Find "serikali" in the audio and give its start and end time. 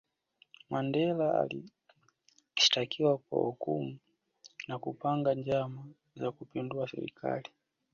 6.89-7.49